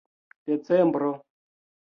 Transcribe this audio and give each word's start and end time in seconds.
decembro 0.49 1.13